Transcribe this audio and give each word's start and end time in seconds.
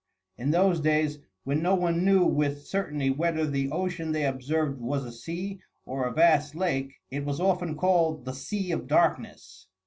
In 0.35 0.49
those 0.49 0.79
days, 0.79 1.19
when 1.43 1.61
no 1.61 1.75
one 1.75 2.03
knew 2.03 2.25
with 2.25 2.65
certainty 2.65 3.11
whether 3.11 3.45
the 3.45 3.69
ocean 3.69 4.11
they 4.13 4.25
observed 4.25 4.81
was 4.81 5.05
a 5.05 5.11
sea 5.11 5.59
or 5.85 6.07
a 6.07 6.11
vast 6.11 6.55
lake, 6.55 6.95
it 7.11 7.23
was 7.23 7.39
often 7.39 7.77
called 7.77 8.25
"The 8.25 8.33
Sea 8.33 8.71
of 8.71 8.87
Darkness." 8.87 9.67